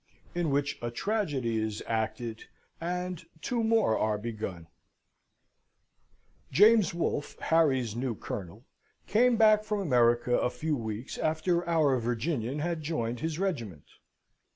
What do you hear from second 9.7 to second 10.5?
America a